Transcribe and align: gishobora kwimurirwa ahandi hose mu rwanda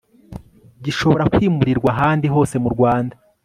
gishobora 0.83 1.29
kwimurirwa 1.33 1.87
ahandi 1.95 2.27
hose 2.33 2.55
mu 2.63 2.69
rwanda 2.75 3.15